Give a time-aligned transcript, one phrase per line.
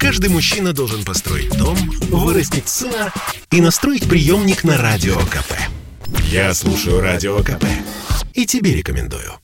[0.00, 1.76] Каждый мужчина должен построить дом,
[2.08, 3.12] вырастить сына
[3.50, 5.52] и настроить приемник на Радио КП.
[6.24, 7.66] Я слушаю Радио КП
[8.32, 9.34] и тебе рекомендую.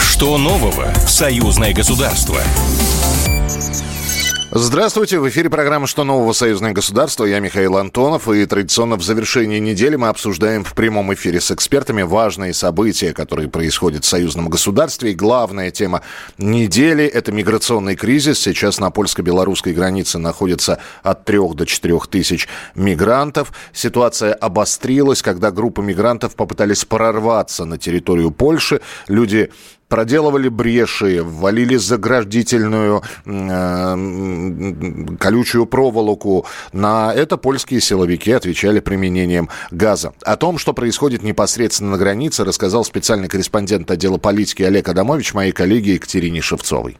[0.00, 2.40] Что нового в союзное государство?
[4.52, 6.32] Здравствуйте, в эфире программа «Что нового?
[6.32, 7.24] Союзное государство».
[7.24, 12.02] Я Михаил Антонов, и традиционно в завершении недели мы обсуждаем в прямом эфире с экспертами
[12.02, 15.12] важные события, которые происходят в союзном государстве.
[15.12, 16.02] И главная тема
[16.36, 18.40] недели– это миграционный кризис.
[18.40, 23.52] Сейчас на польско-белорусской границе находится от 3 до 4 тысяч мигрантов.
[23.72, 28.80] Ситуация обострилась, когда группа мигрантов попытались прорваться на территорию Польши.
[29.06, 29.52] Люди
[29.90, 36.46] проделывали бреши, ввалили заградительную э, колючую проволоку.
[36.72, 40.14] На это польские силовики отвечали применением газа.
[40.22, 45.52] О том, что происходит непосредственно на границе, рассказал специальный корреспондент отдела политики Олег Адамович моей
[45.52, 46.96] коллеге Екатерине Шевцовой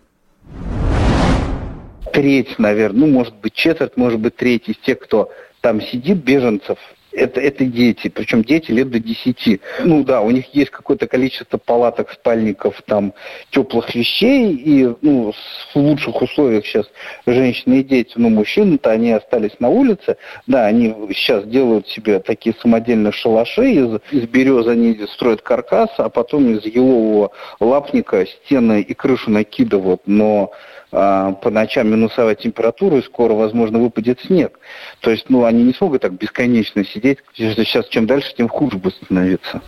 [2.12, 6.76] треть, наверное, ну, может быть, четверть, может быть, треть из тех, кто там сидит, беженцев,
[7.12, 9.60] это, это дети, причем дети лет до 10.
[9.84, 13.14] Ну да, у них есть какое-то количество палаток, спальников, там,
[13.50, 16.86] теплых вещей, и ну, в лучших условиях сейчас
[17.26, 22.54] женщины и дети, ну, мужчины-то, они остались на улице, да, они сейчас делают себе такие
[22.60, 28.94] самодельные шалаши, из, из березы они строят каркас, а потом из елового лапника стены и
[28.94, 30.52] крышу накидывают, но
[30.92, 34.58] а, по ночам минусовая температура, и скоро, возможно, выпадет снег.
[35.00, 36.99] То есть, ну, они не смогут так бесконечно сидеть.
[37.34, 39.62] Сейчас чем дальше, тем хуже будет становиться.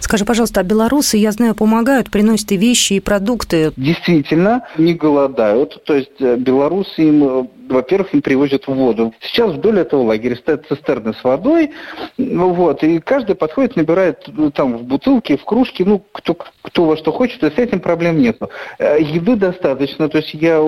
[0.00, 3.72] Скажи, пожалуйста, а белорусы, я знаю, помогают, приносят и вещи, и продукты?
[3.76, 5.82] Действительно, не голодают.
[5.84, 9.12] То есть э, белорусы им э, во-первых, им привозят воду.
[9.20, 11.70] Сейчас вдоль этого лагеря стоят цистерны с водой,
[12.18, 16.96] вот, и каждый подходит, набирает ну, там в бутылке, в кружке, ну, кто, кто во
[16.96, 18.38] что хочет, и с этим проблем нет.
[18.78, 20.58] Э, еды достаточно, то есть я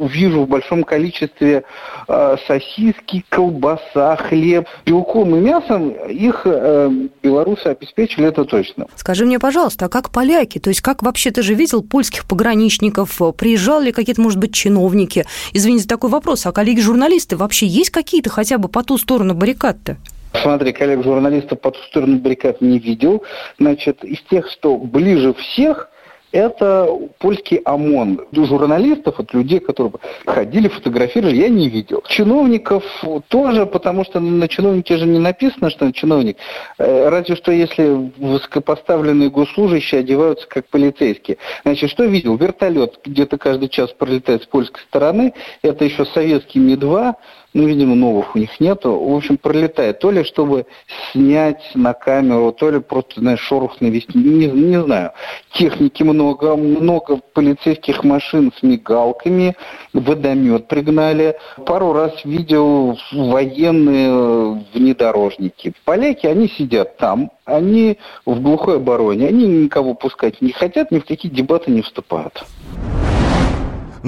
[0.00, 1.64] вижу в большом количестве
[2.08, 6.90] э, сосиски, колбаса, хлеб, белком и мясом, их э,
[7.22, 8.86] белорусы обеспечили, это точно.
[8.96, 10.58] Скажи мне, пожалуйста, а как поляки?
[10.58, 15.24] То есть как вообще, ты же видел польских пограничников, приезжали какие-то, может быть, чиновники?
[15.52, 19.96] Извини за такой вопрос, а коллеги-журналисты вообще есть какие-то хотя бы по ту сторону баррикад-то?
[20.42, 23.22] Смотри, коллег-журналистов по ту сторону баррикад не видел.
[23.58, 25.88] Значит, из тех, что ближе всех,
[26.36, 26.88] это
[27.18, 28.26] польский ОМОН.
[28.32, 29.94] Журналистов, от людей, которые
[30.26, 32.02] ходили, фотографировали, я не видел.
[32.08, 32.84] Чиновников
[33.28, 36.36] тоже, потому что на чиновнике же не написано, что он чиновник.
[36.78, 41.38] Э, разве что если высокопоставленные госслужащие одеваются как полицейские.
[41.64, 42.36] Значит, что видел?
[42.36, 45.32] Вертолет где-то каждый час пролетает с польской стороны.
[45.62, 47.14] Это еще советский Ми-2
[47.56, 48.92] ну, видимо, новых у них нету.
[48.92, 49.98] В общем, пролетает.
[50.00, 50.66] То ли чтобы
[51.10, 54.18] снять на камеру, то ли просто, знаешь, шорох навести.
[54.18, 55.12] Не, не знаю.
[55.52, 59.56] Техники много, много полицейских машин с мигалками,
[59.94, 61.38] водомет пригнали.
[61.64, 65.72] Пару раз видел военные внедорожники.
[65.86, 67.96] Поляки, они сидят там, они
[68.26, 72.44] в глухой обороне, они никого пускать не хотят, ни в какие дебаты не вступают.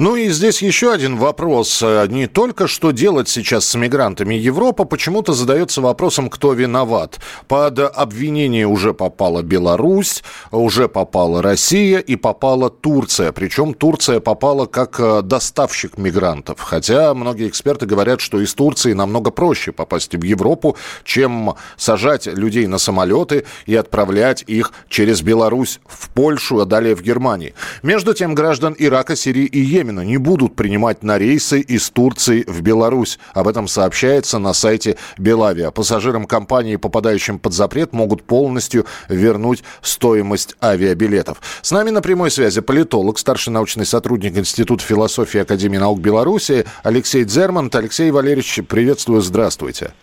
[0.01, 1.83] Ну и здесь еще один вопрос.
[1.83, 4.33] Э, не только что делать сейчас с мигрантами.
[4.33, 7.19] Европа почему-то задается вопросом, кто виноват.
[7.49, 13.33] Под обвинение уже попала Беларусь, уже попала Россия и попала Турция.
[13.33, 16.61] Причем Турция попала как э, доставщик мигрантов.
[16.61, 22.67] Хотя многие эксперты говорят, что из Турции намного проще попасть в Европу, чем сажать людей
[22.67, 27.51] на самолеты и отправлять их через Беларусь в Польшу, а далее в Германию.
[27.83, 32.43] Между тем, граждан Ирака, Сирии и Йемена Йемена не будут принимать на рейсы из Турции
[32.47, 33.19] в Беларусь.
[33.33, 35.71] Об этом сообщается на сайте Белавия.
[35.71, 41.41] Пассажирам компании, попадающим под запрет, могут полностью вернуть стоимость авиабилетов.
[41.61, 47.23] С нами на прямой связи политолог, старший научный сотрудник Института философии Академии наук Беларуси Алексей
[47.23, 47.75] Дзермант.
[47.75, 49.93] Алексей Валерьевич, приветствую, здравствуйте.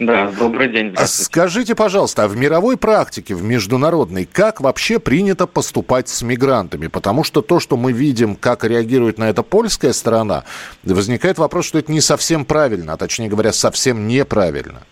[0.00, 0.92] Да, добрый день.
[0.96, 6.88] А скажите, пожалуйста, а в мировой практике, в международной, как вообще принято поступать с мигрантами?
[6.88, 10.44] Потому что то, что мы видим, как реагирует на это польская сторона,
[10.82, 14.82] возникает вопрос, что это не совсем правильно, а точнее говоря, совсем неправильно.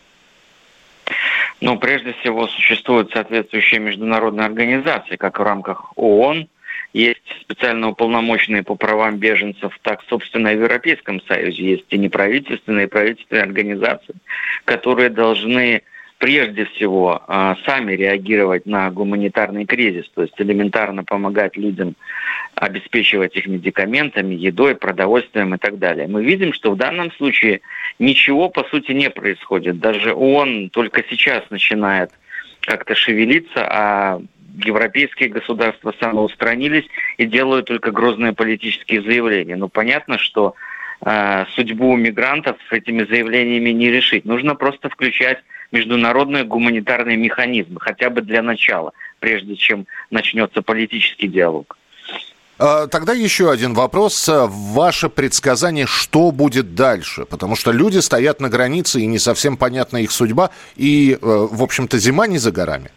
[1.60, 6.49] Ну, прежде всего, существуют соответствующие международные организации, как в рамках ООН,
[6.92, 12.86] есть специально уполномоченные по правам беженцев, так, собственно, и в Европейском Союзе есть и неправительственные,
[12.86, 14.14] и правительственные организации,
[14.64, 15.82] которые должны
[16.18, 21.96] прежде всего а, сами реагировать на гуманитарный кризис, то есть элементарно помогать людям
[22.54, 26.06] обеспечивать их медикаментами, едой, продовольствием и так далее.
[26.06, 27.60] Мы видим, что в данном случае
[27.98, 29.80] ничего по сути не происходит.
[29.80, 32.12] Даже ООН только сейчас начинает
[32.60, 34.22] как-то шевелиться, а
[34.64, 39.56] европейские государства самоустранились и делают только грозные политические заявления.
[39.56, 40.54] Но понятно, что
[41.04, 44.25] э, судьбу мигрантов этими заявлениями не решить.
[44.25, 45.38] Нужно просто включать
[45.72, 51.76] международные гуманитарные механизмы, хотя бы для начала, прежде чем начнется политический диалог.
[52.58, 54.28] А, тогда еще один вопрос.
[54.28, 57.25] Ваше предсказание, что будет дальше?
[57.25, 61.62] Потому что люди стоят на границе, и не совсем понятна их судьба, и, э, в
[61.62, 62.90] общем-то, зима не за горами.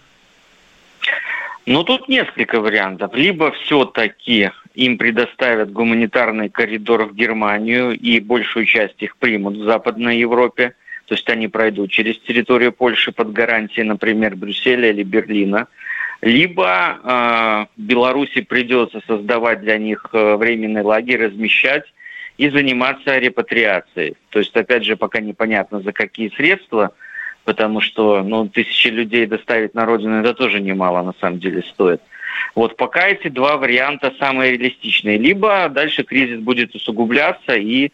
[1.66, 3.14] Ну, тут несколько вариантов.
[3.16, 10.20] Либо все-таки им предоставят гуманитарный коридор в Германию, и большую часть их примут в Западной
[10.20, 10.76] Европе,
[11.06, 15.68] то есть они пройдут через территорию Польши под гарантией, например, Брюсселя или Берлина–
[16.26, 21.84] либо э, Беларуси придется создавать для них э, временный лагерь, размещать
[22.38, 24.16] и заниматься репатриацией.
[24.30, 26.94] То есть, опять же, пока непонятно за какие средства,
[27.46, 32.02] потому что ну, тысячи людей доставить на родину это тоже немало на самом деле стоит.
[32.56, 35.18] Вот пока эти два варианта самые реалистичные.
[35.18, 37.92] Либо дальше кризис будет усугубляться и,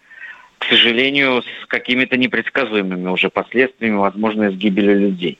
[0.57, 5.37] к сожалению, с какими-то непредсказуемыми уже последствиями, возможно, с гибелью людей.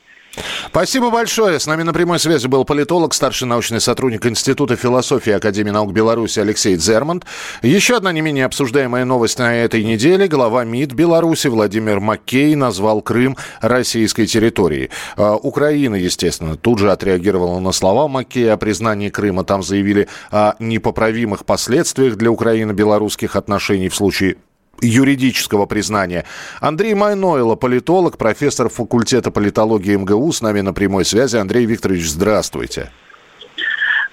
[0.68, 1.60] Спасибо большое.
[1.60, 6.40] С нами на прямой связи был политолог, старший научный сотрудник Института философии Академии наук Беларуси
[6.40, 7.26] Алексей Дзермант.
[7.62, 10.28] Еще одна не менее обсуждаемая новость на этой неделе.
[10.28, 14.90] Глава МИД Беларуси Владимир Маккей назвал Крым российской территорией.
[15.18, 19.44] А, Украина, естественно, тут же отреагировала на слова Маккея о признании Крыма.
[19.44, 24.38] Там заявили о непоправимых последствиях для Украины белорусских отношений в случае
[24.82, 26.26] юридического признания.
[26.60, 31.38] Андрей Майнойло, политолог, профессор факультета политологии МГУ, с нами на прямой связи.
[31.38, 32.90] Андрей Викторович, здравствуйте.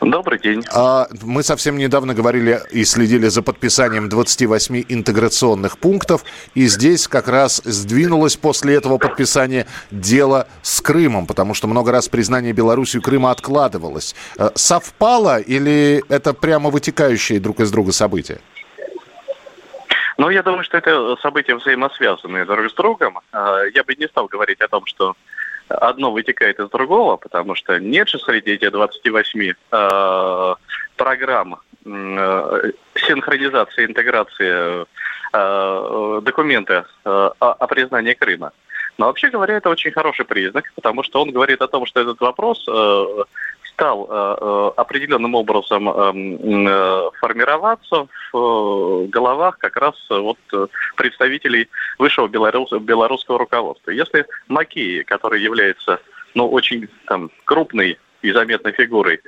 [0.01, 0.63] Добрый день.
[0.73, 6.25] А, мы совсем недавно говорили и следили за подписанием 28 интеграционных пунктов,
[6.55, 12.09] и здесь как раз сдвинулось после этого подписания дело с Крымом, потому что много раз
[12.09, 14.15] признание Беларусью Крыма откладывалось.
[14.39, 18.39] Э, совпало или это прямо вытекающие друг из друга события?
[20.19, 23.21] Ну, я думаю, что это события взаимосвязанные друг с другом.
[23.33, 25.17] А, я бы не стал говорить о том, что
[25.69, 30.55] одно вытекает из другого, потому что нет же среди этих 28 э,
[30.97, 34.87] программ э, синхронизации, интеграции
[35.33, 38.53] э, документа о, признании Крыма.
[38.97, 42.21] Но вообще говоря, это очень хороший признак, потому что он говорит о том, что этот
[42.21, 42.67] вопрос
[43.79, 50.39] стал э, э, определенным образом э, формироваться в головах как раз вот
[50.97, 53.93] представителей высшего белорус, белорусского руководства.
[53.93, 56.01] Если Макеи, который является
[56.35, 59.21] ну, очень там, крупной и заметной фигурой,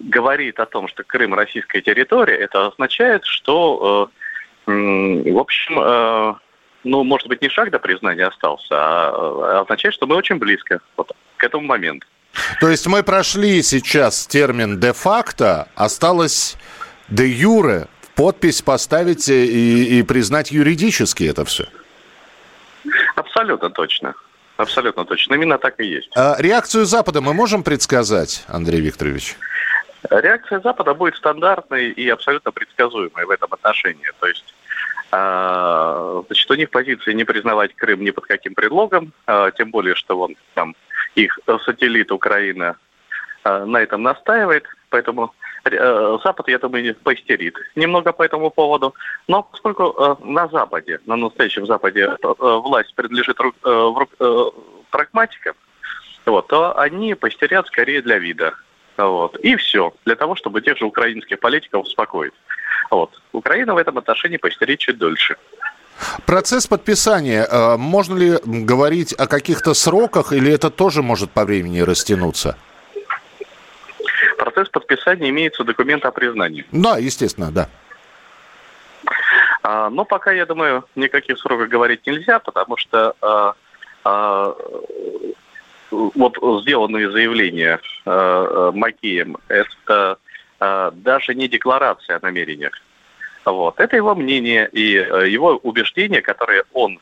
[0.00, 4.10] говорит о том, что Крым российская территория, это означает, что,
[4.66, 6.38] в общем,
[6.84, 11.12] ну, может быть, не шаг до признания остался, а означает, что мы очень близко вот,
[11.36, 12.06] к этому моменту.
[12.60, 16.56] То есть мы прошли сейчас термин «де-факто», осталось
[17.08, 21.66] «де-юре», подпись поставить и, и признать юридически это все.
[23.16, 24.14] Абсолютно точно.
[24.56, 25.34] Абсолютно точно.
[25.34, 26.10] Именно так и есть.
[26.14, 29.36] А реакцию Запада мы можем предсказать, Андрей Викторович?
[30.10, 34.10] Реакция Запада будет стандартной и абсолютно предсказуемой в этом отношении.
[34.20, 34.44] То есть
[35.10, 39.94] а, значит, у них позиция не признавать Крым ни под каким предлогом, а, тем более,
[39.94, 40.74] что он там
[41.14, 42.76] их сателлит Украина
[43.44, 48.94] а, на этом настаивает, поэтому э, Запад, я думаю, поистерит немного по этому поводу.
[49.28, 53.38] Но поскольку э, на Западе, на настоящем Западе э, власть принадлежит
[54.90, 55.54] прагматикам,
[56.26, 58.54] вот, то они поистерят скорее для вида.
[58.96, 59.36] Вот.
[59.40, 62.34] И все, для того, чтобы тех же украинских политиков успокоить.
[62.90, 63.20] Вот.
[63.32, 65.36] Украина в этом отношении поистерит чуть дольше.
[66.26, 71.80] Процесс подписания, э, можно ли говорить о каких-то сроках или это тоже может по времени
[71.80, 72.56] растянуться?
[74.38, 76.66] Процесс подписания имеется документ о признании.
[76.72, 77.68] Да, естественно, да.
[79.62, 83.54] А, но пока, я думаю, никаких сроков говорить нельзя, потому что а,
[84.04, 84.54] а,
[85.90, 90.18] вот сделанные заявления а, Макеем, это
[90.58, 92.72] а, даже не декларация о намерениях.
[93.44, 93.80] Вот.
[93.80, 97.00] Это его мнение и э, его убеждения, которые он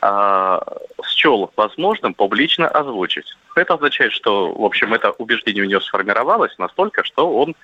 [0.00, 0.58] э,
[1.06, 3.26] счел возможным публично озвучить.
[3.54, 7.54] Это означает, что, в общем, это убеждение у него сформировалось настолько, что он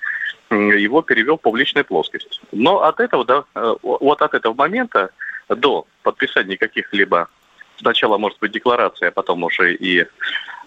[0.51, 2.41] его перевел в публичную плоскость.
[2.53, 5.11] Но от этого, да, э, вот от этого момента
[5.49, 7.29] до подписания каких-либо
[7.81, 10.07] сначала может быть декларация, а потом уже и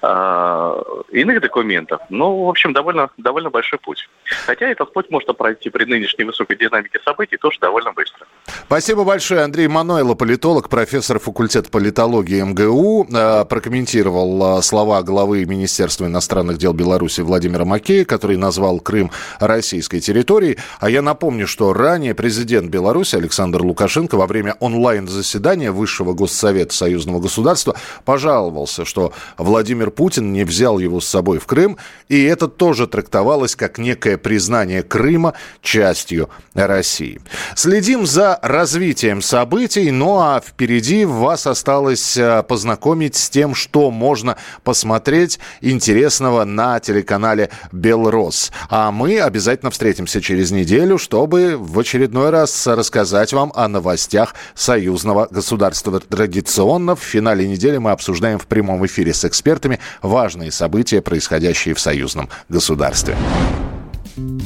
[0.03, 2.01] э, иных документов.
[2.09, 4.09] Ну, в общем, довольно, довольно большой путь.
[4.45, 8.27] Хотя этот путь можно пройти при нынешней высокой динамике событий тоже довольно быстро.
[8.65, 9.41] Спасибо большое.
[9.41, 16.73] Андрей Мануйло, политолог, профессор факультета политологии МГУ, э, прокомментировал э, слова главы Министерства иностранных дел
[16.73, 20.57] Беларуси Владимира Макея, который назвал Крым российской территорией.
[20.79, 26.73] А я напомню, что ранее президент Беларуси Александр Лукашенко во время онлайн-заседания Высшего Госсовета
[27.03, 32.47] Союзного государства пожаловался, что Владимир Путин не взял его с собой в Крым, и это
[32.47, 37.19] тоже трактовалось как некое признание Крыма частью России.
[37.55, 44.37] Следим за развитием событий, ну а впереди вас осталось э, познакомить с тем, что можно
[44.63, 48.53] посмотреть интересного на телеканале «Белрос».
[48.69, 55.27] А мы обязательно встретимся через неделю, чтобы в очередной раз рассказать вам о новостях союзного
[55.29, 55.99] государства.
[55.99, 61.79] Традиционно в финале недели мы обсуждаем в прямом эфире с экспертами важные события, происходящие в
[61.79, 63.15] союзном государстве.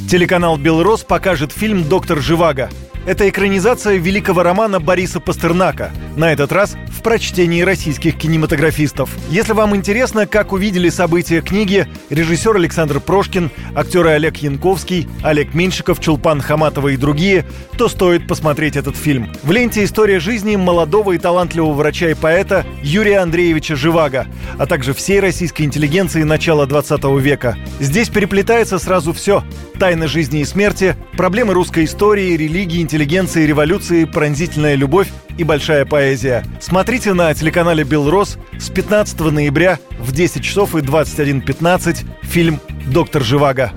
[0.09, 2.69] Телеканал «Белрос» покажет фильм «Доктор Живаго».
[3.07, 9.09] Это экранизация великого романа Бориса Пастернака, на этот раз в прочтении российских кинематографистов.
[9.29, 16.01] Если вам интересно, как увидели события книги режиссер Александр Прошкин, актеры Олег Янковский, Олег Меньшиков,
[16.01, 17.45] Чулпан Хаматова и другие,
[17.77, 19.31] то стоит посмотреть этот фильм.
[19.41, 24.93] В ленте история жизни молодого и талантливого врача и поэта Юрия Андреевича Живаго, а также
[24.93, 27.55] всей российской интеллигенции начала 20 века.
[27.79, 29.45] Здесь переплетается сразу все–
[29.77, 36.43] тайны жизни и смерти, проблемы русской истории, религии, интеллигенции, революции, пронзительная любовь и большая поэзия.
[36.59, 43.71] Смотрите на телеканале «Белрос» с 15 ноября в 10 часов и 21.15 фильм «Доктор Живаго».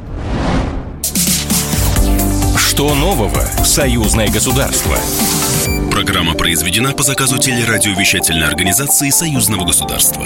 [2.56, 4.96] Что нового в союзное государство?
[5.90, 10.24] Программа произведена по заказу телерадиовещательной организации Союзного государства.